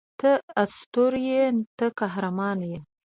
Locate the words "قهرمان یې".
1.99-2.79